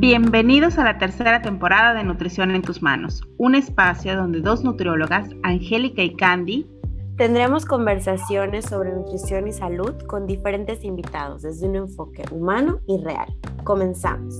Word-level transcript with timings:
Bienvenidos 0.00 0.78
a 0.78 0.84
la 0.84 0.96
tercera 0.96 1.42
temporada 1.42 1.92
de 1.92 2.02
Nutrición 2.04 2.54
en 2.54 2.62
tus 2.62 2.80
manos, 2.80 3.20
un 3.36 3.54
espacio 3.54 4.16
donde 4.16 4.40
dos 4.40 4.64
nutriólogas, 4.64 5.28
Angélica 5.42 6.00
y 6.00 6.16
Candy, 6.16 6.66
tendremos 7.18 7.66
conversaciones 7.66 8.64
sobre 8.64 8.92
nutrición 8.92 9.46
y 9.46 9.52
salud 9.52 9.92
con 10.06 10.26
diferentes 10.26 10.84
invitados 10.84 11.42
desde 11.42 11.68
un 11.68 11.76
enfoque 11.76 12.22
humano 12.30 12.80
y 12.88 12.96
real. 13.04 13.28
Comenzamos. 13.62 14.34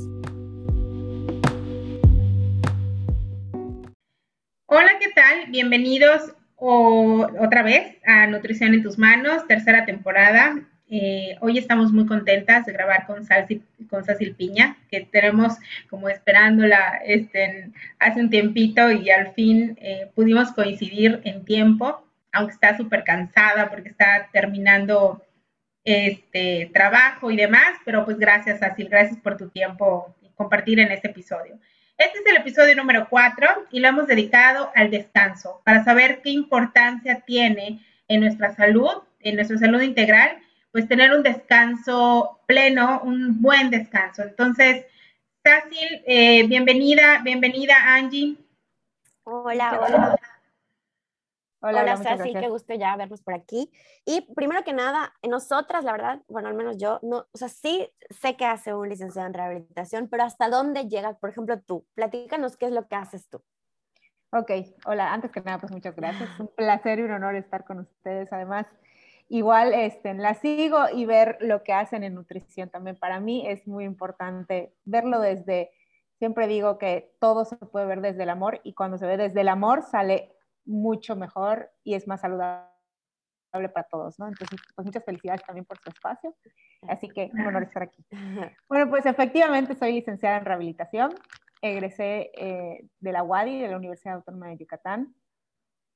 Hola, 4.64 4.92
¿qué 4.98 5.10
tal? 5.14 5.50
Bienvenidos 5.50 6.34
otra 6.56 7.62
vez 7.62 7.98
a 8.06 8.26
Nutrición 8.28 8.72
en 8.72 8.82
tus 8.82 8.98
manos, 8.98 9.46
tercera 9.46 9.84
temporada. 9.84 10.69
Eh, 10.92 11.36
hoy 11.40 11.56
estamos 11.56 11.92
muy 11.92 12.04
contentas 12.04 12.66
de 12.66 12.72
grabar 12.72 13.06
con, 13.06 13.24
Salsi, 13.24 13.62
con 13.88 14.04
Cecil 14.04 14.34
Piña, 14.34 14.76
que 14.90 15.02
tenemos 15.02 15.52
como 15.88 16.08
esperándola 16.08 17.00
este, 17.04 17.70
hace 18.00 18.20
un 18.20 18.28
tiempito 18.28 18.90
y 18.90 19.08
al 19.08 19.32
fin 19.34 19.78
eh, 19.80 20.10
pudimos 20.16 20.50
coincidir 20.50 21.20
en 21.22 21.44
tiempo, 21.44 22.04
aunque 22.32 22.54
está 22.54 22.76
súper 22.76 23.04
cansada 23.04 23.70
porque 23.70 23.88
está 23.88 24.28
terminando 24.32 25.24
este 25.84 26.68
trabajo 26.74 27.30
y 27.30 27.36
demás, 27.36 27.78
pero 27.84 28.04
pues 28.04 28.18
gracias, 28.18 28.58
Cecil, 28.58 28.88
gracias 28.88 29.20
por 29.20 29.36
tu 29.36 29.48
tiempo 29.48 30.16
y 30.22 30.28
compartir 30.30 30.80
en 30.80 30.90
este 30.90 31.06
episodio. 31.06 31.56
Este 31.98 32.18
es 32.18 32.26
el 32.26 32.38
episodio 32.38 32.74
número 32.74 33.06
4 33.08 33.68
y 33.70 33.78
lo 33.78 33.86
hemos 33.86 34.08
dedicado 34.08 34.72
al 34.74 34.90
descanso, 34.90 35.62
para 35.64 35.84
saber 35.84 36.20
qué 36.20 36.30
importancia 36.30 37.22
tiene 37.24 37.78
en 38.08 38.22
nuestra 38.22 38.56
salud, 38.56 38.90
en 39.20 39.36
nuestra 39.36 39.56
salud 39.56 39.82
integral 39.82 40.38
pues 40.72 40.88
tener 40.88 41.12
un 41.12 41.22
descanso 41.22 42.40
pleno, 42.46 43.00
un 43.02 43.40
buen 43.40 43.70
descanso. 43.70 44.22
Entonces, 44.22 44.86
Sácil, 45.42 46.02
eh, 46.06 46.46
bienvenida, 46.46 47.22
bienvenida 47.24 47.74
Angie. 47.86 48.36
Hola, 49.24 49.80
hola. 49.80 50.18
Hola, 51.62 51.94
hola 51.94 52.40
qué 52.40 52.48
gusto 52.48 52.74
ya 52.74 52.96
vernos 52.96 53.22
por 53.22 53.34
aquí. 53.34 53.70
Y 54.04 54.32
primero 54.34 54.64
que 54.64 54.72
nada, 54.72 55.14
nosotras, 55.26 55.84
la 55.84 55.92
verdad, 55.92 56.22
bueno, 56.28 56.48
al 56.48 56.54
menos 56.54 56.78
yo, 56.78 57.00
no, 57.02 57.26
o 57.32 57.38
sea, 57.38 57.48
sí 57.48 57.90
sé 58.10 58.36
que 58.36 58.44
hace 58.44 58.74
un 58.74 58.88
licenciado 58.88 59.26
en 59.28 59.34
rehabilitación, 59.34 60.08
pero 60.08 60.24
¿hasta 60.24 60.48
dónde 60.48 60.88
llegas? 60.88 61.16
Por 61.18 61.30
ejemplo, 61.30 61.60
tú, 61.60 61.86
platícanos 61.94 62.56
qué 62.56 62.66
es 62.66 62.72
lo 62.72 62.86
que 62.86 62.96
haces 62.96 63.28
tú. 63.28 63.42
Ok, 64.32 64.50
hola, 64.86 65.12
antes 65.12 65.30
que 65.30 65.40
nada, 65.40 65.58
pues 65.58 65.72
muchas 65.72 65.96
gracias. 65.96 66.30
Es 66.30 66.40
un 66.40 66.48
placer 66.48 66.98
y 66.98 67.02
un 67.02 67.12
honor 67.12 67.34
estar 67.34 67.64
con 67.64 67.80
ustedes. 67.80 68.32
Además, 68.32 68.66
igual 69.30 69.72
este, 69.72 70.12
la 70.14 70.34
sigo 70.34 70.88
y 70.92 71.06
ver 71.06 71.38
lo 71.40 71.62
que 71.62 71.72
hacen 71.72 72.02
en 72.02 72.14
nutrición 72.14 72.68
también. 72.68 72.96
Para 72.96 73.20
mí 73.20 73.46
es 73.46 73.66
muy 73.66 73.84
importante 73.84 74.74
verlo 74.84 75.20
desde, 75.20 75.70
siempre 76.18 76.48
digo 76.48 76.78
que 76.78 77.14
todo 77.20 77.44
se 77.44 77.56
puede 77.56 77.86
ver 77.86 78.00
desde 78.00 78.24
el 78.24 78.30
amor 78.30 78.60
y 78.64 78.74
cuando 78.74 78.98
se 78.98 79.06
ve 79.06 79.16
desde 79.16 79.40
el 79.42 79.48
amor 79.48 79.84
sale 79.84 80.34
mucho 80.64 81.14
mejor 81.14 81.70
y 81.84 81.94
es 81.94 82.08
más 82.08 82.22
saludable 82.22 82.66
para 83.72 83.86
todos, 83.88 84.18
¿no? 84.18 84.26
Entonces, 84.26 84.60
pues 84.74 84.84
muchas 84.84 85.04
felicidades 85.04 85.44
también 85.44 85.64
por 85.64 85.78
su 85.78 85.90
espacio. 85.90 86.34
Así 86.88 87.08
que 87.08 87.30
un 87.32 87.46
honor 87.46 87.62
estar 87.62 87.84
aquí. 87.84 88.04
Bueno, 88.68 88.90
pues 88.90 89.06
efectivamente 89.06 89.76
soy 89.76 89.92
licenciada 89.92 90.38
en 90.38 90.44
rehabilitación. 90.44 91.14
Egresé 91.62 92.32
eh, 92.34 92.84
de 92.98 93.12
la 93.12 93.22
UADI, 93.22 93.60
de 93.60 93.68
la 93.68 93.76
Universidad 93.76 94.16
Autónoma 94.16 94.48
de 94.48 94.56
Yucatán. 94.56 95.14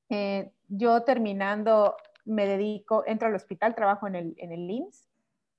Eh, 0.08 0.52
yo 0.68 1.02
terminando 1.02 1.96
me 2.24 2.46
dedico, 2.46 3.04
entro 3.06 3.28
al 3.28 3.34
hospital, 3.34 3.74
trabajo 3.74 4.06
en 4.06 4.14
el, 4.14 4.34
en 4.38 4.52
el 4.52 4.70
IMSS, 4.70 5.08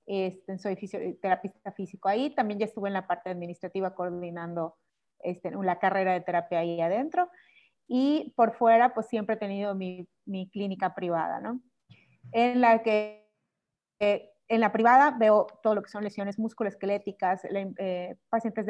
este, 0.07 0.57
soy 0.59 0.75
terapista 1.21 1.71
físico 1.71 2.07
ahí, 2.07 2.29
también 2.35 2.59
ya 2.59 2.65
estuve 2.65 2.89
en 2.89 2.93
la 2.93 3.07
parte 3.07 3.29
administrativa 3.29 3.95
coordinando 3.95 4.75
este, 5.19 5.51
carrera 5.79 6.13
de 6.13 6.21
terapia 6.21 6.59
ahí 6.59 6.79
adentro 6.79 7.29
y 7.87 8.33
por 8.35 8.53
fuera 8.53 8.93
pues 8.93 9.07
siempre 9.07 9.35
he 9.35 9.39
tenido 9.39 9.73
mi, 9.73 10.07
mi 10.25 10.49
clínica 10.49 10.93
privada, 10.93 11.39
¿no? 11.39 11.61
En 12.31 12.61
la 12.61 12.83
que 12.83 13.27
eh, 13.99 14.31
en 14.47 14.61
la 14.61 14.71
privada 14.71 15.15
veo 15.17 15.47
todo 15.63 15.73
lo 15.73 15.81
que 15.81 15.89
son 15.89 16.03
lesiones 16.03 16.37
musculoesqueléticas, 16.37 17.41
eh, 17.45 18.15
pacientes 18.29 18.67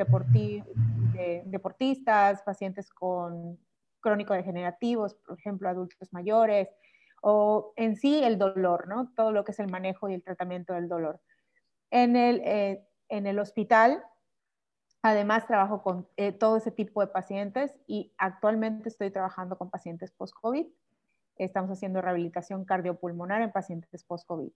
deportistas, 1.45 2.41
pacientes 2.43 2.89
con 2.89 3.59
crónico-degenerativos, 3.99 5.15
por 5.15 5.37
ejemplo, 5.37 5.67
adultos 5.67 6.13
mayores, 6.13 6.69
o 7.27 7.73
en 7.75 7.95
sí 7.95 8.23
el 8.23 8.37
dolor, 8.37 8.87
¿no? 8.87 9.11
Todo 9.15 9.31
lo 9.31 9.43
que 9.43 9.51
es 9.51 9.59
el 9.59 9.71
manejo 9.71 10.07
y 10.07 10.13
el 10.13 10.21
tratamiento 10.21 10.73
del 10.73 10.87
dolor. 10.87 11.19
En 11.89 12.15
el, 12.15 12.39
eh, 12.45 12.87
en 13.09 13.25
el 13.25 13.39
hospital, 13.39 14.03
además, 15.01 15.47
trabajo 15.47 15.81
con 15.81 16.07
eh, 16.17 16.33
todo 16.33 16.57
ese 16.57 16.69
tipo 16.69 17.01
de 17.01 17.07
pacientes 17.07 17.75
y 17.87 18.13
actualmente 18.19 18.89
estoy 18.89 19.09
trabajando 19.09 19.57
con 19.57 19.71
pacientes 19.71 20.11
post-COVID. 20.11 20.67
Estamos 21.37 21.71
haciendo 21.71 21.99
rehabilitación 21.99 22.63
cardiopulmonar 22.63 23.41
en 23.41 23.51
pacientes 23.51 24.03
post-COVID. 24.03 24.51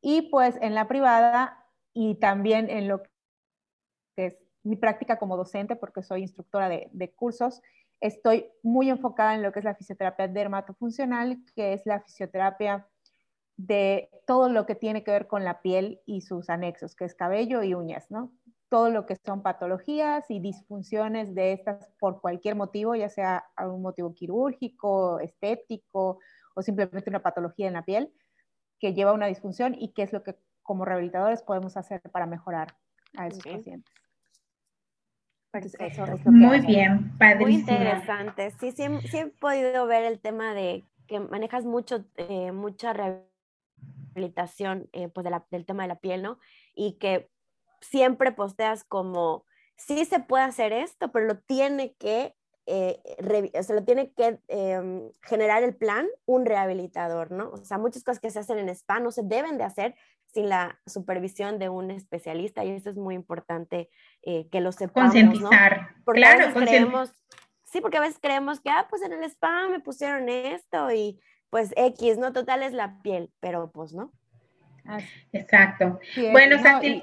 Y 0.00 0.22
pues 0.30 0.58
en 0.60 0.74
la 0.74 0.88
privada 0.88 1.64
y 1.92 2.16
también 2.16 2.70
en 2.70 2.88
lo 2.88 3.04
que 3.04 4.26
es 4.26 4.36
mi 4.64 4.74
práctica 4.74 5.16
como 5.16 5.36
docente, 5.36 5.76
porque 5.76 6.02
soy 6.02 6.22
instructora 6.22 6.68
de, 6.68 6.88
de 6.90 7.12
cursos, 7.12 7.62
estoy 8.00 8.46
muy 8.62 8.90
enfocada 8.90 9.34
en 9.34 9.42
lo 9.42 9.52
que 9.52 9.60
es 9.60 9.64
la 9.64 9.74
fisioterapia 9.74 10.28
dermatofuncional, 10.28 11.38
que 11.54 11.74
es 11.74 11.86
la 11.86 12.00
fisioterapia 12.00 12.88
de 13.56 14.10
todo 14.26 14.48
lo 14.48 14.64
que 14.64 14.74
tiene 14.74 15.04
que 15.04 15.10
ver 15.10 15.26
con 15.26 15.44
la 15.44 15.60
piel 15.60 16.00
y 16.06 16.22
sus 16.22 16.48
anexos, 16.48 16.94
que 16.94 17.04
es 17.04 17.14
cabello 17.14 17.62
y 17.62 17.74
uñas, 17.74 18.10
¿no? 18.10 18.32
Todo 18.70 18.88
lo 18.88 19.04
que 19.04 19.16
son 19.16 19.42
patologías 19.42 20.30
y 20.30 20.40
disfunciones 20.40 21.34
de 21.34 21.52
estas 21.52 21.90
por 21.98 22.20
cualquier 22.20 22.54
motivo, 22.54 22.94
ya 22.94 23.10
sea 23.10 23.44
algún 23.56 23.82
motivo 23.82 24.14
quirúrgico, 24.14 25.20
estético 25.20 26.20
o 26.54 26.62
simplemente 26.62 27.10
una 27.10 27.22
patología 27.22 27.66
en 27.66 27.74
la 27.74 27.84
piel 27.84 28.12
que 28.78 28.94
lleva 28.94 29.10
a 29.10 29.14
una 29.14 29.26
disfunción 29.26 29.74
y 29.78 29.92
qué 29.92 30.02
es 30.02 30.12
lo 30.12 30.22
que 30.22 30.36
como 30.62 30.84
rehabilitadores 30.84 31.42
podemos 31.42 31.76
hacer 31.76 32.00
para 32.12 32.26
mejorar 32.26 32.68
a 33.16 33.26
esos 33.26 33.42
pacientes. 33.42 33.99
Muy 36.30 36.60
bien, 36.60 37.16
padrísimo. 37.18 37.46
Muy 37.46 37.54
interesante. 37.54 38.52
Sí, 38.60 38.72
sí, 38.72 38.84
he 38.84 39.26
podido 39.26 39.86
ver 39.86 40.04
el 40.04 40.20
tema 40.20 40.54
de 40.54 40.84
que 41.06 41.18
manejas 41.18 41.64
mucho, 41.64 42.04
eh, 42.16 42.52
mucha 42.52 42.92
rehabilitación 42.92 44.88
eh, 44.92 45.08
pues 45.08 45.26
del 45.50 45.66
tema 45.66 45.82
de 45.82 45.88
la 45.88 45.98
piel, 45.98 46.22
¿no? 46.22 46.38
Y 46.74 46.98
que 46.98 47.28
siempre 47.80 48.30
posteas 48.32 48.84
como, 48.84 49.44
sí 49.76 50.04
se 50.04 50.20
puede 50.20 50.44
hacer 50.44 50.72
esto, 50.72 51.10
pero 51.10 51.26
lo 51.26 51.38
tiene 51.38 51.94
que, 51.94 52.36
eh, 52.66 53.00
se 53.62 53.74
lo 53.74 53.82
tiene 53.82 54.12
que 54.12 54.38
em, 54.46 55.10
generar 55.22 55.64
el 55.64 55.74
plan 55.74 56.06
un 56.26 56.46
rehabilitador, 56.46 57.32
¿no? 57.32 57.50
O 57.50 57.56
sea, 57.56 57.78
muchas 57.78 58.04
cosas 58.04 58.20
que 58.20 58.30
se 58.30 58.38
hacen 58.38 58.58
en 58.58 58.68
spa 58.68 59.00
no 59.00 59.10
se 59.10 59.22
deben 59.24 59.58
de 59.58 59.64
hacer 59.64 59.96
sin 60.32 60.48
la 60.48 60.78
supervisión 60.86 61.58
de 61.58 61.68
un 61.68 61.90
especialista 61.90 62.64
y 62.64 62.70
eso 62.70 62.90
es 62.90 62.96
muy 62.96 63.14
importante 63.14 63.90
eh, 64.22 64.48
que 64.50 64.60
lo 64.60 64.72
sepamos. 64.72 65.10
Concientizar. 65.10 65.88
Porque 66.04 66.20
claro, 66.20 66.44
a 66.44 66.46
veces 66.48 66.62
creemos, 66.62 67.12
sí, 67.64 67.80
porque 67.80 67.96
a 67.96 68.00
veces 68.00 68.18
creemos 68.20 68.60
que, 68.60 68.70
ah, 68.70 68.86
pues 68.88 69.02
en 69.02 69.12
el 69.12 69.24
spa 69.24 69.68
me 69.68 69.80
pusieron 69.80 70.28
esto 70.28 70.90
y 70.92 71.20
pues 71.50 71.72
X, 71.76 72.16
¿no? 72.18 72.32
Total 72.32 72.62
es 72.62 72.72
la 72.72 73.02
piel, 73.02 73.32
pero 73.40 73.70
pues 73.72 73.92
no. 73.92 74.12
Exacto. 75.32 76.00
bueno, 76.32 76.56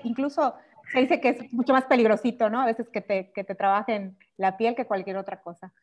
incluso 0.04 0.56
se 0.92 1.00
dice 1.00 1.22
que 1.22 1.30
es 1.30 1.54
mucho 1.54 1.74
más 1.74 1.86
peligrosito, 1.86 2.50
¿no? 2.50 2.62
A 2.62 2.66
veces 2.66 2.90
que 2.90 3.02
te, 3.02 3.32
que 3.32 3.44
te 3.44 3.56
trabajen 3.56 4.18
la 4.38 4.58
piel 4.58 4.76
que 4.76 4.86
cualquier 4.86 5.18
otra 5.18 5.42
cosa. 5.42 5.74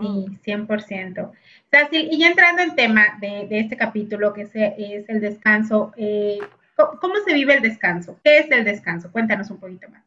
Sí, 0.00 0.26
100%. 0.44 1.32
Sácil, 1.70 2.08
y 2.10 2.18
ya 2.18 2.28
entrando 2.28 2.62
en 2.62 2.74
tema 2.74 3.18
de, 3.20 3.46
de 3.46 3.60
este 3.60 3.76
capítulo, 3.76 4.32
que 4.32 4.42
es, 4.42 4.50
es 4.54 5.08
el 5.08 5.20
descanso, 5.20 5.92
eh, 5.96 6.38
¿Cómo 6.76 7.14
se 7.24 7.34
vive 7.34 7.54
el 7.54 7.62
descanso? 7.62 8.18
¿Qué 8.24 8.38
es 8.38 8.50
el 8.50 8.64
descanso? 8.64 9.10
Cuéntanos 9.12 9.50
un 9.50 9.58
poquito 9.58 9.88
más. 9.90 10.04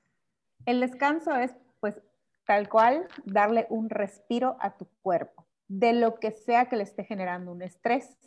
El 0.65 0.79
descanso 0.79 1.35
es, 1.35 1.55
pues, 1.79 2.01
tal 2.45 2.69
cual, 2.69 3.07
darle 3.25 3.67
un 3.69 3.89
respiro 3.89 4.57
a 4.59 4.77
tu 4.77 4.87
cuerpo, 5.01 5.45
de 5.67 5.93
lo 5.93 6.15
que 6.15 6.31
sea 6.31 6.65
que 6.65 6.75
le 6.75 6.83
esté 6.83 7.03
generando 7.03 7.51
un 7.51 7.61
estrés, 7.61 8.17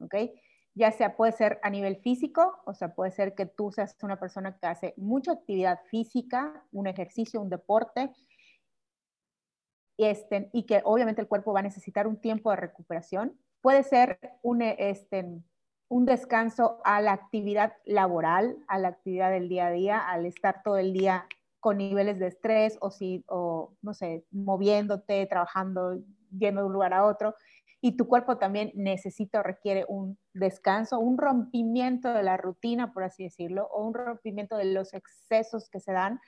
¿ok? 0.00 0.14
Ya 0.74 0.90
sea 0.90 1.16
puede 1.16 1.32
ser 1.32 1.60
a 1.62 1.70
nivel 1.70 1.96
físico, 1.96 2.60
o 2.64 2.74
sea, 2.74 2.94
puede 2.94 3.12
ser 3.12 3.34
que 3.34 3.46
tú 3.46 3.70
seas 3.70 3.96
una 4.02 4.18
persona 4.18 4.58
que 4.58 4.66
hace 4.66 4.94
mucha 4.96 5.32
actividad 5.32 5.80
física, 5.88 6.64
un 6.72 6.88
ejercicio, 6.88 7.40
un 7.40 7.48
deporte, 7.48 8.10
y, 9.96 10.06
este, 10.06 10.50
y 10.52 10.64
que 10.64 10.82
obviamente 10.84 11.20
el 11.20 11.28
cuerpo 11.28 11.52
va 11.52 11.60
a 11.60 11.62
necesitar 11.62 12.08
un 12.08 12.20
tiempo 12.20 12.50
de 12.50 12.56
recuperación. 12.56 13.38
Puede 13.60 13.84
ser 13.84 14.18
un, 14.42 14.62
este, 14.62 15.24
un 15.88 16.06
descanso 16.06 16.80
a 16.84 17.00
la 17.00 17.12
actividad 17.12 17.74
laboral, 17.84 18.56
a 18.68 18.78
la 18.78 18.88
actividad 18.88 19.30
del 19.30 19.48
día 19.48 19.66
a 19.66 19.70
día, 19.70 19.98
al 19.98 20.26
estar 20.26 20.62
todo 20.62 20.78
el 20.78 20.92
día 20.92 21.26
con 21.60 21.78
niveles 21.78 22.18
de 22.18 22.26
estrés 22.26 22.76
o, 22.80 22.90
si, 22.90 23.24
o 23.28 23.74
no 23.80 23.94
sé, 23.94 24.24
moviéndote, 24.30 25.26
trabajando, 25.26 25.98
yendo 26.30 26.60
de 26.60 26.66
un 26.66 26.72
lugar 26.72 26.92
a 26.92 27.06
otro. 27.06 27.34
Y 27.80 27.96
tu 27.96 28.06
cuerpo 28.06 28.38
también 28.38 28.72
necesita 28.74 29.40
o 29.40 29.42
requiere 29.42 29.84
un 29.88 30.18
descanso, 30.32 30.98
un 30.98 31.18
rompimiento 31.18 32.12
de 32.12 32.22
la 32.22 32.36
rutina, 32.36 32.92
por 32.92 33.04
así 33.04 33.24
decirlo, 33.24 33.68
o 33.72 33.86
un 33.86 33.94
rompimiento 33.94 34.56
de 34.56 34.66
los 34.66 34.94
excesos 34.94 35.68
que 35.68 35.80
se 35.80 35.92
dan 35.92 36.20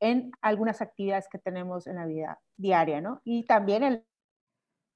en 0.00 0.30
algunas 0.40 0.80
actividades 0.80 1.28
que 1.30 1.38
tenemos 1.38 1.86
en 1.86 1.96
la 1.96 2.06
vida 2.06 2.40
diaria, 2.56 3.00
¿no? 3.00 3.20
Y 3.24 3.44
también 3.44 3.82
el, 3.82 4.04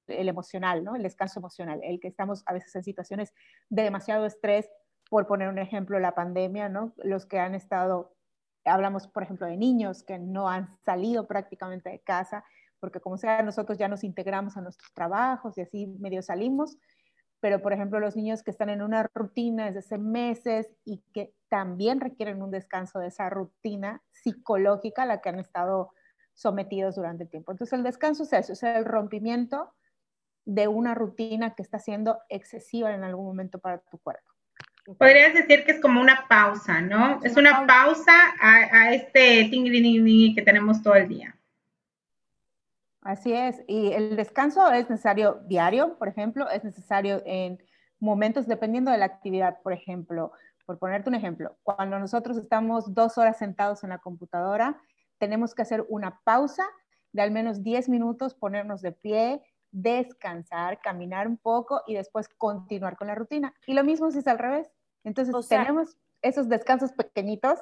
el 0.07 0.29
emocional, 0.29 0.85
¿no? 0.85 0.97
El 0.97 1.03
descanso 1.03 1.41
emocional, 1.41 1.81
el 1.83 2.01
que 2.01 2.09
estamos 2.09 2.43
a 2.47 2.53
veces 2.53 2.75
en 2.77 2.85
situaciones 2.85 3.33
de 3.69 3.83
demasiado 3.83 4.27
estrés, 4.27 4.71
por 5.11 5.27
poner 5.27 5.49
un 5.49 5.59
ejemplo, 5.59 5.99
la 5.99 6.15
pandemia, 6.15 6.69
¿no? 6.69 6.95
Los 6.99 7.27
que 7.27 7.39
han 7.39 7.55
estado, 7.55 8.15
hablamos 8.65 9.07
por 9.09 9.23
ejemplo 9.23 9.47
de 9.47 9.57
niños 9.57 10.03
que 10.03 10.19
no 10.19 10.49
han 10.49 10.77
salido 10.85 11.27
prácticamente 11.27 11.91
de 11.91 12.01
casa, 12.01 12.45
porque 12.81 13.01
como 13.01 13.17
sea, 13.17 13.43
nosotros 13.43 13.79
ya 13.79 13.89
nos 13.89 14.05
integramos 14.05 14.57
a 14.57 14.61
nuestros 14.61 14.93
trabajos 14.93 15.57
y 15.57 15.63
así 15.63 15.87
medio 15.87 16.23
salimos, 16.23 16.79
pero 17.41 17.61
por 17.61 17.73
ejemplo 17.73 18.01
los 18.01 18.17
niños 18.17 18.43
que 18.43 18.51
están 18.51 18.71
en 18.71 18.83
una 18.83 19.09
rutina 19.15 19.67
desde 19.67 19.81
hace 19.81 19.99
meses 19.99 20.75
y 20.85 21.03
que 21.13 21.35
también 21.49 22.01
requieren 22.01 22.43
un 22.43 22.51
descanso 22.51 22.99
de 22.99 23.09
esa 23.09 23.29
rutina 23.31 24.03
psicológica 24.11 25.03
a 25.03 25.07
la 25.07 25.21
que 25.21 25.29
han 25.29 25.39
estado 25.39 25.93
sometidos 26.33 26.97
durante 26.97 27.25
el 27.25 27.31
tiempo. 27.31 27.53
Entonces 27.53 27.73
el 27.79 27.85
descanso 27.85 28.25
es 28.25 28.33
eso, 28.33 28.53
es 28.55 28.63
el 28.63 28.85
rompimiento 28.85 29.73
de 30.45 30.69
una 30.69 30.95
rutina 30.95 31.55
que 31.55 31.63
está 31.63 31.79
siendo 31.79 32.21
excesiva 32.29 32.95
en 32.95 33.05
algún 33.05 33.27
momento 33.27 33.59
para 33.59 33.79
tu 33.79 33.99
cuerpo. 33.99 34.31
Podrías 34.99 35.33
decir 35.33 35.65
que 35.65 35.73
es 35.73 35.81
como 35.81 36.01
una 36.01 36.27
pausa, 36.29 36.83
¿no? 36.83 37.19
Es 37.23 37.37
una 37.37 37.67
pausa 37.67 38.13
a, 38.39 38.57
a 38.71 38.95
este 38.95 39.49
tingling 39.51 40.35
que 40.35 40.43
tenemos 40.43 40.83
todo 40.83 40.95
el 40.95 41.09
día. 41.09 41.35
Así 43.01 43.33
es, 43.33 43.63
y 43.67 43.93
el 43.93 44.17
descanso 44.17 44.71
es 44.73 44.89
necesario 44.89 45.43
diario, 45.47 45.99
por 45.99 46.09
ejemplo, 46.09 46.49
es 46.49 46.65
necesario 46.65 47.23
en 47.27 47.59
momentos 47.99 48.47
dependiendo 48.47 48.91
de 48.91 48.99
la 48.99 49.05
actividad, 49.05 49.61
por 49.63 49.75
ejemplo, 49.75 50.33
por 50.65 50.79
ponerte 50.79 51.11
un 51.11 51.15
ejemplo, 51.15 51.59
cuando 51.63 51.99
nosotros 51.99 52.39
estamos 52.39 52.95
dos 52.95 53.19
horas 53.19 53.39
sentados 53.39 53.85
en 53.85 53.91
la 53.91 53.99
computadora, 53.99 54.81
tenemos 55.19 55.55
que 55.55 55.63
hacer 55.63 55.85
una 55.89 56.21
pausa 56.25 56.65
de 57.13 57.23
al 57.23 57.31
menos 57.31 57.63
10 57.63 57.91
minutos, 57.91 58.35
ponernos 58.35 58.81
de 58.81 58.93
pie, 58.93 59.43
descansar, 59.75 60.81
caminar 60.81 61.27
un 61.27 61.37
poco 61.37 61.83
y 61.87 61.95
después 61.95 62.29
continuar 62.29 62.97
con 62.97 63.09
la 63.09 63.17
rutina. 63.17 63.53
Y 63.67 63.75
lo 63.75 63.83
mismo 63.83 64.11
si 64.13 64.19
es 64.19 64.29
al 64.29 64.39
revés. 64.39 64.71
Entonces 65.03 65.35
tenemos 65.49 65.97
esos 66.23 66.49
descansos 66.49 66.93
pequeñitos, 66.93 67.59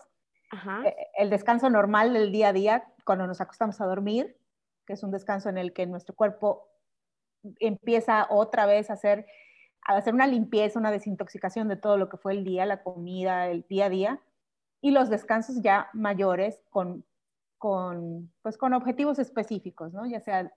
eh, 0.85 0.95
el 1.17 1.31
descanso 1.31 1.71
normal 1.71 2.13
del 2.13 2.31
día 2.31 2.49
a 2.49 2.53
día, 2.53 2.85
cuando 3.07 3.27
nos 3.27 3.41
acostamos 3.41 3.81
a 3.81 3.87
dormir, 3.87 4.37
que 4.87 4.93
es 4.93 5.03
un 5.03 5.11
descanso 5.11 5.49
en 5.49 5.57
el 5.57 5.73
que 5.73 5.87
nuestro 5.87 6.15
cuerpo 6.15 6.69
empieza 7.59 8.27
otra 8.29 8.67
vez 8.67 8.91
a 8.91 8.93
hacer, 8.93 9.27
a 9.87 9.97
hacer 9.97 10.13
una 10.13 10.27
limpieza, 10.27 10.79
una 10.79 10.91
desintoxicación 10.91 11.67
de 11.69 11.77
todo 11.77 11.97
lo 11.97 12.11
que 12.11 12.19
fue 12.19 12.35
el 12.35 12.45
día, 12.45 12.67
la 12.67 12.83
comida, 12.83 13.49
el 13.49 13.67
día 13.69 13.87
a 13.87 13.91
día, 13.91 14.21
y 14.83 14.91
los 14.91 15.09
descansos 15.09 15.63
ya 15.63 15.89
mayores 15.95 16.61
con, 16.69 17.07
con, 17.57 18.31
pues 18.43 18.59
con 18.59 18.75
objetivos 18.75 19.19
específicos, 19.19 19.95
¿no? 19.95 20.05
ya 20.05 20.21
sea 20.21 20.53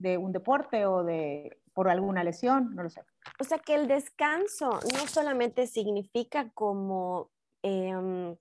de 0.00 0.16
un 0.16 0.32
deporte 0.32 0.86
o 0.86 1.04
de 1.04 1.60
por 1.74 1.88
alguna 1.88 2.24
lesión, 2.24 2.74
no 2.74 2.82
lo 2.82 2.90
sé. 2.90 3.02
O 3.38 3.44
sea 3.44 3.58
que 3.58 3.74
el 3.74 3.86
descanso 3.86 4.80
no 4.92 5.06
solamente 5.06 5.66
significa 5.66 6.50
como 6.50 7.30
em, 7.62 8.34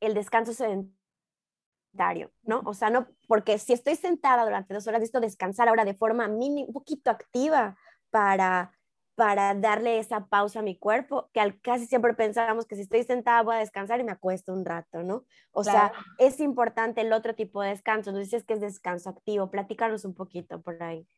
el 0.00 0.14
descanso 0.14 0.52
sedentario, 0.54 2.32
¿no? 2.42 2.62
O 2.64 2.74
sea, 2.74 2.90
no, 2.90 3.06
porque 3.28 3.58
si 3.58 3.74
estoy 3.74 3.96
sentada 3.96 4.44
durante 4.44 4.74
dos 4.74 4.86
horas, 4.86 5.00
necesito 5.00 5.20
descansar 5.20 5.68
ahora 5.68 5.84
de 5.84 5.94
forma 5.94 6.26
mini, 6.26 6.64
un 6.64 6.72
poquito 6.72 7.10
activa 7.10 7.76
para, 8.10 8.72
para 9.16 9.54
darle 9.54 9.98
esa 9.98 10.26
pausa 10.26 10.60
a 10.60 10.62
mi 10.62 10.76
cuerpo, 10.76 11.30
que 11.32 11.40
al, 11.40 11.58
casi 11.60 11.86
siempre 11.86 12.12
pensamos 12.12 12.66
que 12.66 12.76
si 12.76 12.82
estoy 12.82 13.02
sentada 13.02 13.42
voy 13.42 13.56
a 13.56 13.60
descansar 13.60 13.98
y 13.98 14.04
me 14.04 14.12
acuesto 14.12 14.52
un 14.52 14.64
rato, 14.64 15.02
¿no? 15.02 15.24
O 15.52 15.64
sea, 15.64 15.90
es 16.18 16.38
importante 16.38 17.00
el 17.00 17.12
otro 17.14 17.34
tipo 17.34 17.62
de 17.62 17.70
descanso. 17.70 18.12
Nos 18.12 18.20
dices 18.20 18.44
que 18.44 18.52
es 18.52 18.60
descanso 18.60 19.08
activo. 19.08 19.50
Platícanos 19.50 20.04
un 20.04 20.14
poquito 20.14 20.60
por 20.60 20.82
ahí. 20.82 21.08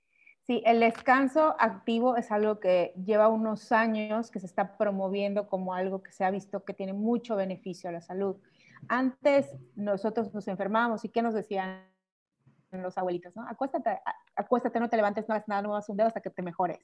Sí, 0.42 0.62
el 0.64 0.78
descanso 0.78 1.56
activo 1.58 2.16
es 2.16 2.30
algo 2.30 2.60
que 2.60 2.94
lleva 3.04 3.28
unos 3.28 3.72
años 3.72 4.30
que 4.30 4.38
se 4.38 4.46
está 4.46 4.78
promoviendo 4.78 5.48
como 5.48 5.74
algo 5.74 6.02
que 6.02 6.12
se 6.12 6.24
ha 6.24 6.30
visto 6.30 6.64
que 6.64 6.74
tiene 6.74 6.92
mucho 6.92 7.34
beneficio 7.34 7.90
a 7.90 7.92
la 7.92 8.00
salud. 8.00 8.36
Antes 8.88 9.54
nosotros 9.74 10.32
nos 10.32 10.46
enfermábamos 10.46 11.04
y 11.04 11.08
¿qué 11.08 11.20
nos 11.20 11.34
decían 11.34 11.84
los 12.70 12.99
abuelitos? 12.99 13.35
¿no? 13.35 13.47
Acuéstate, 13.49 14.00
acuéstate, 14.37 14.81
no 14.81 14.88
te 14.88 14.97
levantes, 14.97 15.29
no 15.29 15.35
hagas 15.35 15.49
nada, 15.49 15.62
no 15.62 15.73
hagas 15.73 15.88
un 15.88 15.97
dedo 15.97 16.09
hasta 16.09 16.20
que 16.20 16.31
te 16.31 16.43
mejores. 16.43 16.79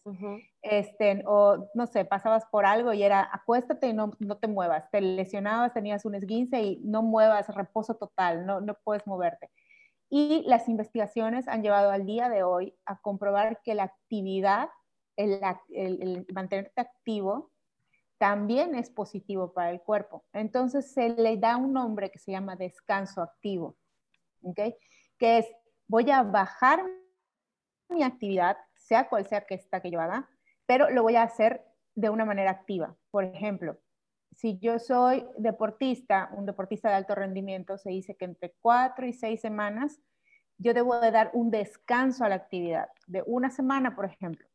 este, 0.62 1.22
o 1.26 1.68
no 1.74 1.86
sé, 1.86 2.04
pasabas 2.04 2.44
por 2.46 2.66
algo 2.66 2.92
y 2.92 3.02
era 3.02 3.28
acuéstate 3.32 3.88
y 3.88 3.92
no, 3.92 4.12
no 4.18 4.36
te 4.36 4.48
muevas. 4.48 4.90
Te 4.90 5.00
lesionabas, 5.00 5.72
tenías 5.72 6.04
un 6.04 6.14
esguince 6.14 6.62
y 6.62 6.80
no 6.84 7.02
muevas, 7.02 7.54
reposo 7.54 7.96
total, 7.96 8.46
no, 8.46 8.60
no 8.60 8.74
puedes 8.84 9.06
moverte. 9.06 9.50
Y 10.10 10.44
las 10.46 10.68
investigaciones 10.68 11.48
han 11.48 11.62
llevado 11.62 11.90
al 11.90 12.06
día 12.06 12.28
de 12.28 12.42
hoy 12.42 12.76
a 12.86 12.98
comprobar 13.00 13.60
que 13.62 13.74
la 13.74 13.84
actividad, 13.84 14.68
el, 15.16 15.40
el, 15.70 16.02
el 16.02 16.26
mantenerte 16.32 16.80
activo, 16.80 17.50
también 18.18 18.74
es 18.74 18.90
positivo 18.90 19.52
para 19.52 19.70
el 19.70 19.80
cuerpo. 19.80 20.24
Entonces 20.32 20.92
se 20.92 21.10
le 21.10 21.36
da 21.36 21.56
un 21.56 21.72
nombre 21.72 22.10
que 22.10 22.18
se 22.18 22.32
llama 22.32 22.56
descanso 22.56 23.20
activo, 23.20 23.76
¿ok? 24.42 24.60
Que 25.18 25.38
es, 25.38 25.46
voy 25.88 26.10
a 26.10 26.22
bajar 26.22 26.82
mi 27.88 28.02
actividad, 28.02 28.56
sea 28.76 29.08
cual 29.08 29.26
sea 29.26 29.46
que 29.46 29.54
esta 29.54 29.80
que 29.80 29.90
yo 29.90 30.00
haga, 30.00 30.28
pero 30.66 30.90
lo 30.90 31.02
voy 31.02 31.16
a 31.16 31.22
hacer 31.22 31.64
de 31.94 32.10
una 32.10 32.24
manera 32.24 32.50
activa. 32.50 32.96
Por 33.10 33.24
ejemplo, 33.24 33.78
si 34.34 34.58
yo 34.58 34.78
soy 34.78 35.26
deportista, 35.38 36.30
un 36.32 36.46
deportista 36.46 36.88
de 36.88 36.96
alto 36.96 37.14
rendimiento, 37.14 37.78
se 37.78 37.90
dice 37.90 38.16
que 38.16 38.24
entre 38.24 38.54
cuatro 38.60 39.06
y 39.06 39.12
seis 39.12 39.40
semanas 39.40 40.00
yo 40.58 40.74
debo 40.74 40.98
de 41.00 41.10
dar 41.10 41.30
un 41.34 41.50
descanso 41.50 42.24
a 42.24 42.28
la 42.28 42.36
actividad, 42.36 42.88
de 43.06 43.22
una 43.26 43.50
semana, 43.50 43.94
por 43.94 44.06
ejemplo 44.06 44.46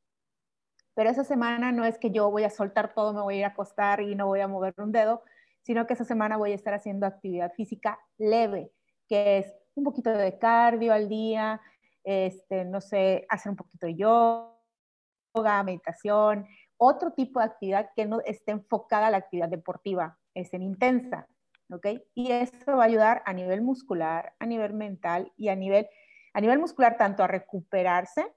pero 1.00 1.12
esa 1.12 1.24
semana 1.24 1.72
no 1.72 1.86
es 1.86 1.98
que 1.98 2.12
yo 2.12 2.30
voy 2.30 2.44
a 2.44 2.50
soltar 2.50 2.94
todo, 2.94 3.14
me 3.14 3.22
voy 3.22 3.36
a 3.36 3.38
ir 3.38 3.46
a 3.46 3.50
acostar 3.50 4.02
y 4.02 4.16
no 4.16 4.28
voy 4.28 4.42
a 4.42 4.50
mover 4.50 4.74
un 4.80 4.92
dedo, 4.92 5.24
sino 5.62 5.88
que 5.88 5.94
esa 5.94 6.04
semana 6.04 6.36
voy 6.36 6.52
a 6.52 6.56
estar 6.56 6.74
haciendo 6.74 7.06
actividad 7.06 7.54
física 7.54 7.98
leve, 8.18 8.74
que 9.08 9.38
es 9.38 9.56
un 9.80 9.86
poquito 9.86 10.12
de 10.12 10.38
cardio 10.38 10.94
al 10.94 11.10
día, 11.10 11.62
este, 12.04 12.66
no 12.66 12.82
sé, 12.82 13.26
hacer 13.30 13.52
un 13.52 13.56
poquito 13.56 13.88
de 13.88 13.96
yoga, 13.96 15.64
meditación, 15.64 16.48
otro 16.78 17.12
tipo 17.12 17.40
de 17.40 17.46
actividad 17.46 17.90
que 17.96 18.06
no 18.06 18.22
esté 18.22 18.52
enfocada 18.52 19.08
a 19.08 19.12
la 19.12 19.18
actividad 19.18 19.50
deportiva, 19.50 20.18
es 20.34 20.54
en 20.54 20.64
intensa, 20.64 21.28
¿ok? 21.70 21.88
Y 22.16 22.32
eso 22.32 22.78
va 22.78 22.84
a 22.84 22.88
ayudar 22.88 23.22
a 23.26 23.34
nivel 23.34 23.62
muscular, 23.62 24.34
a 24.40 24.46
nivel 24.46 24.74
mental 24.74 25.32
y 25.36 25.50
a 25.50 25.56
nivel, 25.56 25.88
a 26.34 26.42
nivel 26.42 26.60
muscular 26.60 26.98
tanto 26.98 27.24
a 27.24 27.28
recuperarse 27.28 28.34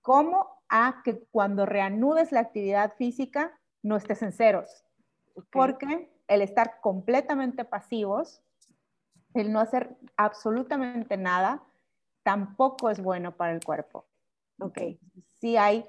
como 0.00 0.48
a 0.68 1.02
que 1.04 1.26
cuando 1.30 1.66
reanudes 1.66 2.32
la 2.32 2.40
actividad 2.40 2.94
física 2.94 3.58
no 3.82 3.96
estés 3.96 4.22
en 4.22 4.32
ceros. 4.32 4.84
Porque 5.50 6.10
el 6.28 6.42
estar 6.42 6.80
completamente 6.80 7.64
pasivos, 7.64 8.42
el 9.36 9.52
no 9.52 9.60
hacer 9.60 9.96
absolutamente 10.16 11.16
nada, 11.16 11.62
tampoco 12.22 12.90
es 12.90 13.00
bueno 13.00 13.36
para 13.36 13.52
el 13.52 13.62
cuerpo. 13.62 14.06
Ok. 14.58 14.78
Sí 15.40 15.56
hay, 15.56 15.84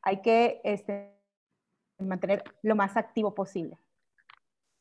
hay 0.00 0.22
que 0.22 0.60
este, 0.64 1.12
mantener 1.98 2.42
lo 2.62 2.74
más 2.76 2.96
activo 2.96 3.34
posible. 3.34 3.78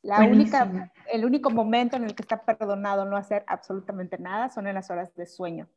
La 0.04 0.20
única, 0.20 0.92
el 1.12 1.26
único 1.26 1.52
momento 1.52 1.96
en 1.96 2.06
el 2.06 2.16
que 2.16 2.24
está 2.24 2.44
perdonado 2.44 3.06
no 3.06 3.18
hacer 3.18 3.44
absolutamente 3.48 4.18
nada 4.18 4.50
son 4.50 4.66
en 4.66 4.74
las 4.74 4.90
horas 4.90 5.14
de 5.16 5.28
sueño. 5.28 5.70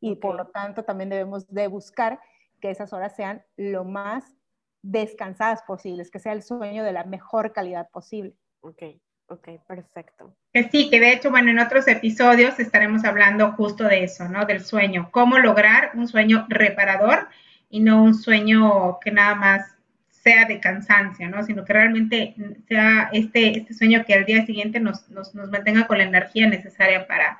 Y 0.00 0.16
por 0.16 0.34
lo 0.34 0.48
tanto 0.48 0.84
también 0.84 1.10
debemos 1.10 1.46
de 1.48 1.68
buscar 1.68 2.20
que 2.60 2.70
esas 2.70 2.92
horas 2.92 3.14
sean 3.14 3.44
lo 3.56 3.84
más 3.84 4.36
descansadas 4.82 5.62
posibles, 5.62 6.10
que 6.10 6.18
sea 6.18 6.32
el 6.32 6.42
sueño 6.42 6.82
de 6.82 6.92
la 6.92 7.04
mejor 7.04 7.52
calidad 7.52 7.88
posible. 7.90 8.36
Ok, 8.60 8.82
ok, 9.28 9.48
perfecto. 9.66 10.34
Que 10.52 10.68
sí, 10.68 10.90
que 10.90 11.00
de 11.00 11.12
hecho, 11.12 11.30
bueno, 11.30 11.50
en 11.50 11.58
otros 11.58 11.86
episodios 11.88 12.58
estaremos 12.58 13.04
hablando 13.04 13.52
justo 13.52 13.84
de 13.84 14.04
eso, 14.04 14.28
¿no? 14.28 14.44
Del 14.44 14.64
sueño, 14.64 15.08
cómo 15.10 15.38
lograr 15.38 15.92
un 15.94 16.08
sueño 16.08 16.46
reparador 16.48 17.28
y 17.70 17.80
no 17.80 18.02
un 18.02 18.14
sueño 18.14 18.98
que 19.00 19.10
nada 19.10 19.34
más 19.34 19.78
sea 20.10 20.46
de 20.46 20.60
cansancio, 20.60 21.28
¿no? 21.28 21.42
Sino 21.44 21.64
que 21.64 21.72
realmente 21.72 22.34
sea 22.66 23.08
este, 23.12 23.58
este 23.58 23.74
sueño 23.74 24.04
que 24.04 24.14
al 24.14 24.24
día 24.24 24.44
siguiente 24.44 24.80
nos, 24.80 25.08
nos, 25.08 25.34
nos 25.34 25.50
mantenga 25.50 25.86
con 25.86 25.98
la 25.98 26.04
energía 26.04 26.48
necesaria 26.48 27.06
para, 27.06 27.38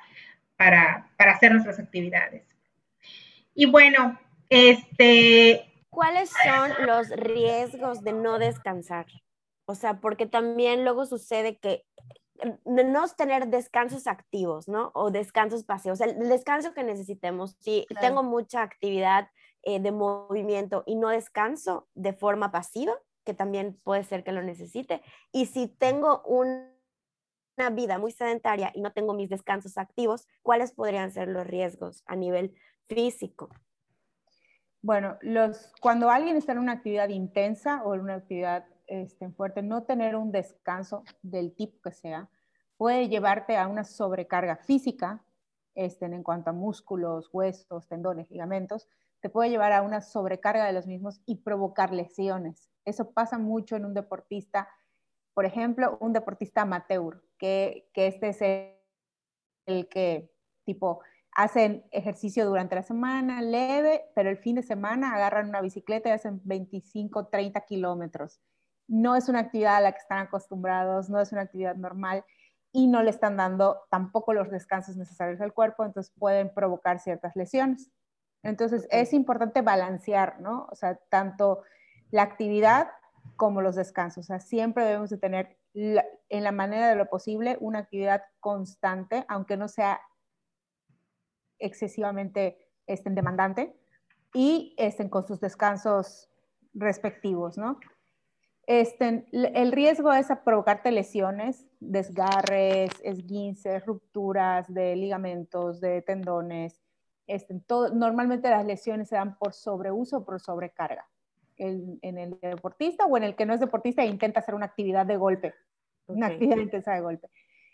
para, 0.55 1.07
para 1.17 1.33
hacer 1.33 1.51
nuestras 1.51 1.79
actividades. 1.79 2.43
Y 3.53 3.65
bueno, 3.65 4.19
este. 4.49 5.65
¿Cuáles 5.89 6.29
son 6.29 6.85
los 6.85 7.09
riesgos 7.09 8.03
de 8.03 8.13
no 8.13 8.39
descansar? 8.39 9.05
O 9.69 9.75
sea, 9.75 9.99
porque 9.99 10.25
también 10.25 10.83
luego 10.83 11.05
sucede 11.05 11.59
que 11.59 11.85
no 12.65 13.07
tener 13.09 13.49
descansos 13.49 14.07
activos, 14.07 14.67
¿no? 14.67 14.89
O 14.95 15.11
descansos 15.11 15.63
pasivos. 15.63 16.01
El 16.01 16.27
descanso 16.27 16.73
que 16.73 16.83
necesitemos. 16.83 17.55
Si 17.59 17.85
tengo 18.01 18.23
mucha 18.23 18.63
actividad 18.63 19.29
eh, 19.61 19.79
de 19.79 19.91
movimiento 19.91 20.81
y 20.87 20.95
no 20.95 21.09
descanso 21.09 21.87
de 21.93 22.13
forma 22.13 22.51
pasiva, 22.51 22.93
que 23.23 23.35
también 23.35 23.79
puede 23.83 24.03
ser 24.05 24.23
que 24.23 24.31
lo 24.31 24.41
necesite. 24.41 25.03
Y 25.31 25.45
si 25.45 25.67
tengo 25.67 26.23
un 26.25 26.71
vida 27.71 27.99
muy 27.99 28.11
sedentaria 28.11 28.71
y 28.73 28.81
no 28.81 28.91
tengo 28.91 29.13
mis 29.13 29.29
descansos 29.29 29.77
activos, 29.77 30.27
¿cuáles 30.41 30.71
podrían 30.71 31.11
ser 31.11 31.27
los 31.27 31.45
riesgos 31.45 32.01
a 32.07 32.15
nivel 32.15 32.55
físico? 32.87 33.49
Bueno, 34.81 35.19
los, 35.21 35.71
cuando 35.79 36.09
alguien 36.09 36.37
está 36.37 36.53
en 36.53 36.59
una 36.59 36.71
actividad 36.71 37.09
intensa 37.09 37.83
o 37.83 37.93
en 37.93 38.01
una 38.01 38.15
actividad 38.15 38.65
este, 38.89 39.29
fuerte, 39.29 39.61
no 39.61 39.83
tener 39.83 40.15
un 40.15 40.31
descanso 40.31 41.03
del 41.21 41.55
tipo 41.55 41.81
que 41.81 41.91
sea 41.91 42.29
puede 42.77 43.09
llevarte 43.09 43.57
a 43.57 43.67
una 43.67 43.83
sobrecarga 43.83 44.55
física 44.55 45.23
este, 45.75 46.05
en 46.05 46.23
cuanto 46.23 46.49
a 46.49 46.53
músculos, 46.53 47.29
huesos, 47.33 47.87
tendones, 47.87 48.31
ligamentos, 48.31 48.87
te 49.21 49.29
puede 49.29 49.49
llevar 49.49 49.73
a 49.73 49.81
una 49.81 50.01
sobrecarga 50.01 50.65
de 50.65 50.73
los 50.73 50.87
mismos 50.87 51.21
y 51.25 51.35
provocar 51.35 51.93
lesiones. 51.93 52.69
Eso 52.85 53.11
pasa 53.11 53.37
mucho 53.37 53.75
en 53.75 53.85
un 53.85 53.93
deportista, 53.93 54.69
por 55.33 55.45
ejemplo, 55.45 55.97
un 55.99 56.13
deportista 56.13 56.61
amateur, 56.61 57.21
que, 57.37 57.89
que 57.93 58.07
este 58.07 58.29
es 58.29 58.41
el, 58.41 58.75
el 59.65 59.89
que 59.89 60.31
tipo 60.63 61.01
hacen 61.35 61.85
ejercicio 61.91 62.45
durante 62.45 62.75
la 62.75 62.83
semana 62.83 63.41
leve, 63.41 64.05
pero 64.15 64.29
el 64.29 64.37
fin 64.37 64.55
de 64.55 64.63
semana 64.63 65.13
agarran 65.13 65.49
una 65.49 65.61
bicicleta 65.61 66.09
y 66.09 66.13
hacen 66.13 66.41
25, 66.43 67.27
30 67.27 67.61
kilómetros. 67.61 68.41
No 68.89 69.15
es 69.15 69.29
una 69.29 69.39
actividad 69.39 69.77
a 69.77 69.81
la 69.81 69.91
que 69.91 69.99
están 69.99 70.17
acostumbrados, 70.17 71.09
no 71.09 71.21
es 71.21 71.31
una 71.31 71.41
actividad 71.41 71.75
normal 71.75 72.25
y 72.71 72.87
no 72.87 73.03
le 73.03 73.11
están 73.11 73.37
dando 73.37 73.83
tampoco 73.89 74.33
los 74.33 74.49
descansos 74.49 74.97
necesarios 74.97 75.39
al 75.41 75.53
cuerpo, 75.53 75.85
entonces 75.85 76.13
pueden 76.17 76.53
provocar 76.53 76.99
ciertas 76.99 77.35
lesiones. 77.35 77.91
Entonces 78.43 78.87
es 78.89 79.13
importante 79.13 79.61
balancear, 79.61 80.41
¿no? 80.41 80.67
O 80.71 80.75
sea, 80.75 80.95
tanto 81.09 81.61
la 82.09 82.23
actividad 82.23 82.89
como 83.35 83.61
los 83.61 83.75
descansos. 83.75 84.25
O 84.25 84.27
sea, 84.27 84.39
siempre 84.39 84.85
debemos 84.85 85.11
de 85.11 85.17
tener 85.17 85.57
en 85.73 86.43
la 86.43 86.51
manera 86.51 86.89
de 86.89 86.95
lo 86.95 87.07
posible 87.09 87.57
una 87.59 87.79
actividad 87.79 88.23
constante, 88.39 89.23
aunque 89.27 89.55
no 89.55 89.67
sea 89.67 90.01
excesivamente 91.59 92.57
estén 92.87 93.13
demandante 93.13 93.75
y 94.33 94.73
estén 94.77 95.09
con 95.09 95.27
sus 95.27 95.39
descansos 95.39 96.29
respectivos, 96.73 97.57
¿no? 97.57 97.79
Este, 98.69 99.25
el 99.31 99.71
riesgo 99.71 100.13
es 100.13 100.29
a 100.29 100.43
provocarte 100.43 100.91
lesiones, 100.91 101.65
desgarres, 101.79 102.91
esguinces, 103.03 103.83
rupturas 103.83 104.71
de 104.71 104.95
ligamentos, 104.95 105.81
de 105.81 106.03
tendones. 106.03 106.79
Este, 107.25 107.59
todo, 107.65 107.89
normalmente 107.95 108.47
las 108.47 108.63
lesiones 108.63 109.09
se 109.09 109.15
dan 109.15 109.39
por 109.39 109.53
sobreuso 109.53 110.17
o 110.17 110.23
por 110.23 110.39
sobrecarga. 110.39 111.09
en 111.57 112.17
el 112.19 112.39
deportista 112.39 113.07
o 113.07 113.17
en 113.17 113.23
el 113.23 113.35
que 113.35 113.47
no 113.47 113.55
es 113.55 113.59
deportista 113.59 114.03
e 114.03 114.05
intenta 114.05 114.41
hacer 114.41 114.53
una 114.53 114.67
actividad 114.67 115.07
de 115.07 115.17
golpe, 115.17 115.55
una 116.05 116.27
actividad 116.27 116.57
intensa 116.57 116.93
de 116.93 117.01
golpe. 117.01 117.27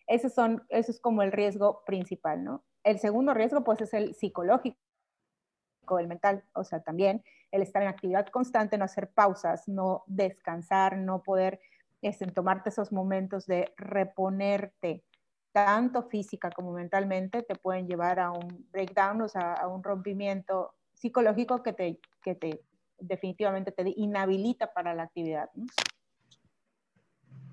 Ese, 0.08 0.30
son, 0.30 0.64
eso 0.70 0.92
es 0.92 1.02
como 1.02 1.24
el 1.24 1.34
riesgo 1.34 1.84
principal, 1.86 2.42
¿no? 2.42 2.64
El 2.86 3.00
segundo 3.00 3.34
riesgo, 3.34 3.66
pues, 3.66 3.82
es 3.82 3.94
el 3.94 4.16
psicológico, 4.16 4.78
el 6.00 6.08
mental, 6.08 6.44
o 6.54 6.64
sea, 6.64 6.82
también 6.82 7.24
el 7.52 7.62
estar 7.62 7.82
en 7.82 7.88
actividad 7.88 8.28
constante, 8.28 8.78
no 8.78 8.86
hacer 8.86 9.10
pausas, 9.12 9.68
no 9.68 10.04
descansar, 10.08 10.98
no 10.98 11.24
poder 11.24 11.60
este, 12.02 12.26
tomarte 12.28 12.70
esos 12.70 12.92
momentos 12.92 13.46
de 13.46 13.74
reponerte, 13.78 15.04
tanto 15.52 16.04
física 16.04 16.50
como 16.52 16.74
mentalmente, 16.74 17.44
te 17.44 17.56
pueden 17.56 17.88
llevar 17.88 18.20
a 18.20 18.32
un 18.32 18.68
breakdown, 18.72 19.22
o 19.22 19.30
sea, 19.30 19.54
a 19.54 19.68
un 19.68 19.84
rompimiento 19.84 20.74
psicológico 20.94 21.64
que 21.64 21.74
te, 21.74 22.00
que 22.22 22.36
te 22.36 22.62
definitivamente 23.00 23.72
te 23.72 23.84
inhabilita 23.96 24.74
para 24.74 24.94
la 24.94 25.04
actividad. 25.04 25.50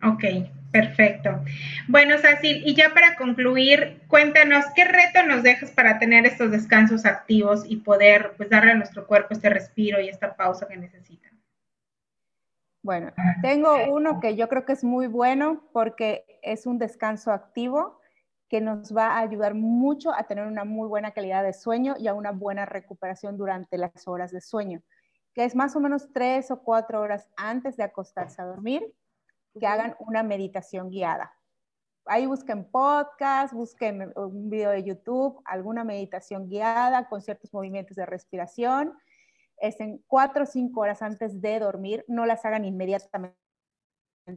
Ok, 0.05 0.25
perfecto. 0.73 1.31
Bueno, 1.87 2.19
Sacil, 2.19 2.63
y 2.67 2.75
ya 2.75 2.93
para 2.93 3.15
concluir, 3.15 4.01
cuéntanos 4.09 4.65
qué 4.75 4.85
reto 4.85 5.25
nos 5.27 5.45
dejas 5.45 5.71
para 5.71 6.01
tener 6.01 6.27
estos 6.27 6.51
descansos 6.51 7.07
activos 7.07 7.65
y 7.69 7.77
poder 7.77 8.33
pues 8.37 8.51
darle 8.51 8.73
a 8.73 8.77
nuestro 8.77 9.07
cuerpo 9.07 9.29
este 9.33 9.49
respiro 9.49 10.01
y 10.01 10.09
esta 10.09 10.35
pausa 10.35 10.67
que 10.67 10.77
necesita. 10.77 11.29
Bueno, 12.83 13.13
tengo 13.43 13.77
uno 13.93 14.19
que 14.19 14.35
yo 14.35 14.49
creo 14.49 14.65
que 14.65 14.73
es 14.73 14.83
muy 14.83 15.07
bueno 15.07 15.63
porque 15.73 16.25
es 16.43 16.67
un 16.67 16.79
descanso 16.79 17.31
activo 17.31 18.01
que 18.49 18.61
nos 18.61 18.95
va 18.95 19.13
a 19.13 19.21
ayudar 19.21 19.55
mucho 19.55 20.13
a 20.13 20.25
tener 20.25 20.47
una 20.47 20.65
muy 20.65 20.89
buena 20.89 21.13
calidad 21.13 21.45
de 21.45 21.53
sueño 21.53 21.95
y 21.97 22.09
a 22.09 22.15
una 22.15 22.33
buena 22.33 22.67
recuperación 22.67 23.37
durante 23.37 23.79
las 23.79 24.09
horas 24.09 24.33
de 24.33 24.41
sueño, 24.41 24.83
que 25.33 25.45
es 25.45 25.55
más 25.55 25.77
o 25.77 25.81
menos 25.81 26.13
tres 26.13 26.51
o 26.51 26.61
cuatro 26.65 27.01
horas 27.01 27.29
antes 27.37 27.77
de 27.77 27.85
acostarse 27.85 28.43
a 28.43 28.47
dormir 28.47 28.93
que 29.59 29.67
hagan 29.67 29.97
una 29.99 30.23
meditación 30.23 30.91
guiada. 30.91 31.33
Ahí 32.07 32.27
busquen 32.27 32.65
podcast, 32.65 33.55
busquen 33.55 34.13
un 34.17 34.51
video 34.51 34.71
de 34.71 34.83
YouTube, 34.83 35.41
alguna 35.45 35.85
meditación 35.85 36.49
guiada 36.49 37.09
con 37.09 37.23
ciertos 37.23 37.53
movimientos 37.55 37.97
de 37.97 38.07
respiración. 38.07 38.95
Es 39.59 39.79
en 39.81 40.03
cuatro 40.09 40.43
o 40.43 40.47
cinco 40.47 40.81
horas 40.81 41.01
antes 41.03 41.41
de 41.41 41.61
dormir, 41.61 42.05
no 42.09 42.27
las 42.27 42.45
hagan 42.45 42.65
inmediatamente 42.65 43.37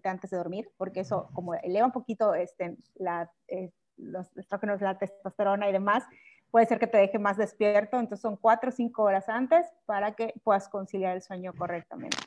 antes 0.04 0.30
de 0.30 0.38
dormir, 0.38 0.70
porque 0.78 1.00
eso 1.00 1.30
como 1.34 1.56
eleva 1.56 1.88
un 1.88 1.92
poquito 1.92 2.36
este, 2.36 2.78
la, 2.96 3.32
eh, 3.48 3.72
los 3.98 4.36
estrógenos, 4.38 4.82
la 4.82 4.98
testosterona 4.98 5.70
y 5.70 5.72
demás, 5.72 6.04
puede 6.52 6.68
ser 6.68 6.80
que 6.80 6.88
te 6.88 6.98
deje 6.98 7.18
más 7.18 7.38
despierto, 7.38 8.00
entonces 8.00 8.22
son 8.22 8.38
cuatro 8.38 8.70
o 8.70 8.72
cinco 8.72 9.04
horas 9.04 9.28
antes 9.28 9.66
para 9.86 10.14
que 10.14 10.34
puedas 10.44 10.70
conciliar 10.70 11.16
el 11.16 11.22
sueño 11.22 11.54
correctamente. 11.54 12.18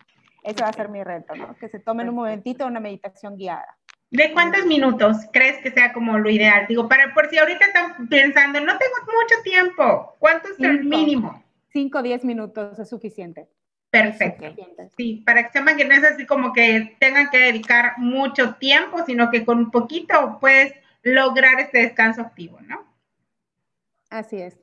Ese 0.42 0.62
va 0.62 0.68
a 0.68 0.73
ser 0.73 0.88
mi 0.88 1.02
reto, 1.02 1.35
¿no? 1.35 1.54
Que 1.57 1.68
se 1.68 1.78
tomen 1.78 2.09
un 2.09 2.14
momentito 2.14 2.66
una 2.66 2.80
meditación 2.80 3.37
guiada. 3.37 3.76
¿De 4.11 4.33
cuántos 4.33 4.64
minutos 4.64 5.16
crees 5.33 5.59
que 5.59 5.71
sea 5.71 5.92
como 5.92 6.18
lo 6.18 6.30
ideal? 6.30 6.66
Digo, 6.66 6.88
para 6.88 7.12
por 7.12 7.28
si 7.28 7.37
ahorita 7.37 7.66
están 7.66 8.09
pensando, 8.09 8.61
no 8.61 8.78
tengo 8.78 8.95
mucho 9.04 9.42
tiempo, 9.45 10.16
¿cuánto 10.18 10.49
es 10.49 10.59
el 10.61 10.85
mínimo? 10.85 11.42
Cinco 11.71 11.99
o 11.99 12.02
diez 12.02 12.25
minutos 12.25 12.78
es 12.78 12.88
suficiente. 12.88 13.49
Perfecto. 13.90 14.54
Sí, 14.97 15.23
para 15.25 15.45
que 15.45 15.52
sepan 15.52 15.76
que 15.76 15.85
no 15.85 15.95
es 15.95 16.04
así 16.04 16.26
como 16.26 16.52
que 16.52 16.97
tengan 16.99 17.30
que 17.30 17.38
dedicar 17.38 17.99
mucho 17.99 18.54
tiempo, 18.54 19.04
sino 19.04 19.30
que 19.30 19.45
con 19.45 19.59
un 19.59 19.71
poquito 19.71 20.38
puedes 20.40 20.75
lograr 21.02 21.61
este 21.61 21.78
descanso 21.78 22.23
activo, 22.23 22.59
¿no? 22.62 22.85
Así 24.11 24.37
es. 24.37 24.59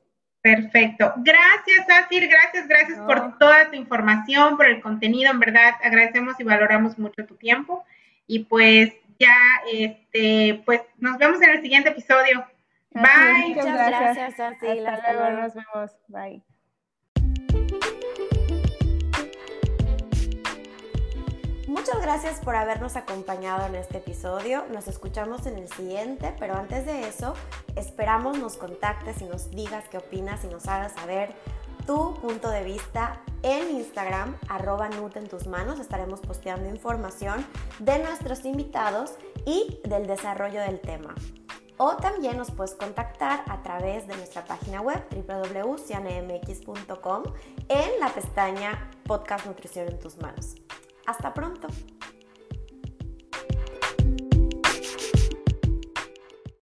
Perfecto. 0.46 1.12
Gracias, 1.16 1.86
Asir. 1.90 2.28
Gracias, 2.28 2.68
gracias 2.68 3.00
por 3.00 3.36
toda 3.36 3.68
tu 3.68 3.74
información, 3.74 4.56
por 4.56 4.66
el 4.66 4.80
contenido. 4.80 5.32
En 5.32 5.40
verdad, 5.40 5.74
agradecemos 5.82 6.38
y 6.38 6.44
valoramos 6.44 6.96
mucho 7.00 7.26
tu 7.26 7.34
tiempo. 7.34 7.84
Y 8.28 8.44
pues 8.44 8.92
ya, 9.18 9.36
este, 9.72 10.62
pues 10.64 10.82
nos 10.98 11.18
vemos 11.18 11.42
en 11.42 11.50
el 11.50 11.62
siguiente 11.62 11.88
episodio. 11.88 12.46
Bye. 12.92 13.56
Muchas 13.56 13.88
gracias, 13.88 14.38
Hasta 14.38 15.12
luego. 15.14 15.42
Nos 15.42 15.54
vemos. 15.54 15.90
Bye. 16.06 16.55
Muchas 21.76 22.00
gracias 22.00 22.40
por 22.40 22.56
habernos 22.56 22.96
acompañado 22.96 23.66
en 23.66 23.74
este 23.74 23.98
episodio. 23.98 24.64
Nos 24.72 24.88
escuchamos 24.88 25.44
en 25.44 25.58
el 25.58 25.68
siguiente, 25.68 26.34
pero 26.38 26.56
antes 26.56 26.86
de 26.86 27.06
eso, 27.06 27.34
esperamos 27.76 28.38
nos 28.38 28.56
contactes 28.56 29.20
y 29.20 29.26
nos 29.26 29.50
digas 29.50 29.84
qué 29.90 29.98
opinas 29.98 30.42
y 30.44 30.46
nos 30.46 30.66
hagas 30.68 30.94
saber 30.94 31.34
tu 31.86 32.14
punto 32.14 32.48
de 32.48 32.64
vista 32.64 33.20
en 33.42 33.76
Instagram, 33.76 34.38
arroba 34.48 34.88
Nut 34.88 35.18
en 35.18 35.28
tus 35.28 35.48
manos. 35.48 35.78
Estaremos 35.78 36.20
posteando 36.20 36.66
información 36.66 37.46
de 37.78 37.98
nuestros 37.98 38.46
invitados 38.46 39.12
y 39.44 39.78
del 39.84 40.06
desarrollo 40.06 40.62
del 40.62 40.80
tema. 40.80 41.14
O 41.76 41.96
también 41.96 42.38
nos 42.38 42.50
puedes 42.50 42.74
contactar 42.74 43.44
a 43.48 43.62
través 43.62 44.08
de 44.08 44.16
nuestra 44.16 44.46
página 44.46 44.80
web 44.80 45.04
www.cianemx.com 45.10 47.22
en 47.68 48.00
la 48.00 48.08
pestaña 48.08 48.90
Podcast 49.04 49.44
Nutrición 49.44 49.88
en 49.88 49.98
tus 49.98 50.16
manos. 50.16 50.54
Hasta 51.06 51.32
pronto. 51.32 51.68